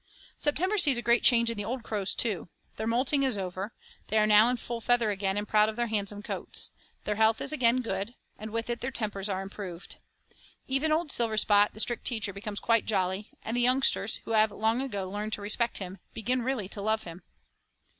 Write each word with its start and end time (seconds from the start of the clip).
September 0.39 0.79
sees 0.79 0.97
a 0.97 1.01
great 1.03 1.21
change 1.21 1.51
in 1.51 1.57
the 1.59 1.63
old 1.63 1.83
crows, 1.83 2.15
too, 2.15 2.49
Their 2.75 2.87
moulting 2.87 3.21
is 3.21 3.37
over. 3.37 3.71
They 4.07 4.17
are 4.17 4.25
now 4.25 4.49
in 4.49 4.57
full 4.57 4.81
feather 4.81 5.11
again 5.11 5.37
and 5.37 5.47
proud 5.47 5.69
of 5.69 5.75
their 5.75 5.85
handsome 5.93 6.23
coats. 6.23 6.71
Their 7.03 7.17
health 7.17 7.39
is 7.39 7.53
again 7.53 7.83
good, 7.83 8.15
and 8.39 8.49
with 8.49 8.67
it 8.71 8.81
their 8.81 8.89
tempers 8.89 9.29
are 9.29 9.43
improved. 9.43 9.97
Even 10.67 10.91
old 10.91 11.09
Silverspot, 11.11 11.73
the 11.73 11.79
strict 11.79 12.03
teacher, 12.05 12.33
becomes 12.33 12.59
quite 12.59 12.85
jolly, 12.87 13.29
and 13.43 13.55
the 13.55 13.61
youngsters, 13.61 14.21
who 14.25 14.31
have 14.31 14.49
long 14.51 14.81
ago 14.81 15.07
learned 15.07 15.33
to 15.33 15.41
respect 15.43 15.77
him, 15.77 15.99
begin 16.15 16.41
really 16.41 16.67
to 16.69 16.81
love 16.81 17.03
him. 17.03 17.21